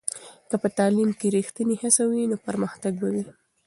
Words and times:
که 0.49 0.55
په 0.61 0.67
تعلیم 0.77 1.09
کې 1.19 1.27
ریښتینې 1.35 1.75
هڅه 1.83 2.03
وي، 2.09 2.23
نو 2.31 2.35
پرمختګ 2.47 2.93
به 3.01 3.07
وي. 3.13 3.23